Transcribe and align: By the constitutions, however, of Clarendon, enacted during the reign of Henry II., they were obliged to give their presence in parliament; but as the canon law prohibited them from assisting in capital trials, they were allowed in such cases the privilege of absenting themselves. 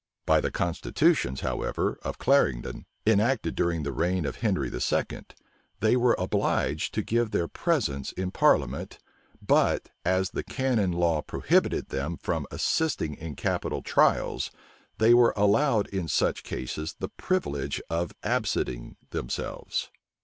By 0.25 0.41
the 0.41 0.49
constitutions, 0.49 1.41
however, 1.41 1.99
of 2.01 2.17
Clarendon, 2.17 2.87
enacted 3.05 3.53
during 3.55 3.83
the 3.83 3.91
reign 3.91 4.25
of 4.25 4.37
Henry 4.37 4.71
II., 4.73 5.03
they 5.79 5.95
were 5.95 6.15
obliged 6.17 6.95
to 6.95 7.03
give 7.03 7.29
their 7.29 7.47
presence 7.47 8.11
in 8.13 8.31
parliament; 8.31 8.97
but 9.45 9.91
as 10.03 10.31
the 10.31 10.41
canon 10.41 10.91
law 10.91 11.21
prohibited 11.21 11.89
them 11.89 12.17
from 12.17 12.47
assisting 12.49 13.13
in 13.13 13.35
capital 13.35 13.83
trials, 13.83 14.49
they 14.97 15.13
were 15.13 15.35
allowed 15.37 15.85
in 15.89 16.07
such 16.07 16.41
cases 16.41 16.95
the 16.97 17.09
privilege 17.09 17.79
of 17.87 18.11
absenting 18.23 18.95
themselves. 19.11 19.91